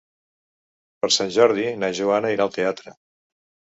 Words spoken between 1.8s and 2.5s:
na Joana